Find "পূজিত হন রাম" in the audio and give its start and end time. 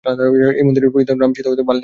0.93-1.31